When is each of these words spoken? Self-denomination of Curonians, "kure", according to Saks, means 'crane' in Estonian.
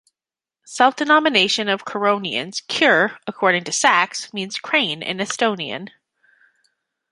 Self-denomination 0.65 1.69
of 1.69 1.85
Curonians, 1.85 2.63
"kure", 2.67 3.19
according 3.27 3.65
to 3.65 3.71
Saks, 3.71 4.33
means 4.33 4.57
'crane' 4.57 5.03
in 5.03 5.19
Estonian. 5.19 5.89